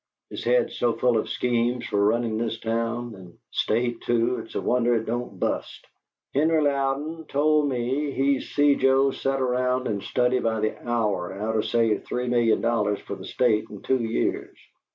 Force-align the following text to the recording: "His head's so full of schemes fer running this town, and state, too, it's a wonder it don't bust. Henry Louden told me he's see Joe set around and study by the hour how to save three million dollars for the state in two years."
"His 0.31 0.43
head's 0.43 0.79
so 0.79 0.93
full 0.93 1.15
of 1.15 1.29
schemes 1.29 1.85
fer 1.85 1.99
running 2.03 2.39
this 2.39 2.59
town, 2.59 3.13
and 3.13 3.37
state, 3.51 4.01
too, 4.01 4.37
it's 4.39 4.55
a 4.55 4.59
wonder 4.61 4.95
it 4.95 5.05
don't 5.05 5.39
bust. 5.39 5.85
Henry 6.33 6.59
Louden 6.59 7.25
told 7.27 7.69
me 7.69 8.09
he's 8.11 8.49
see 8.49 8.73
Joe 8.73 9.11
set 9.11 9.39
around 9.39 9.85
and 9.87 10.01
study 10.01 10.39
by 10.39 10.59
the 10.59 10.89
hour 10.89 11.31
how 11.37 11.51
to 11.51 11.61
save 11.61 12.03
three 12.03 12.27
million 12.27 12.61
dollars 12.61 12.99
for 13.01 13.13
the 13.13 13.25
state 13.25 13.65
in 13.69 13.83
two 13.83 14.03
years." 14.03 14.57